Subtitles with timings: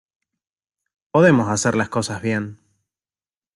[1.11, 2.57] podemos hacer las cosas bien.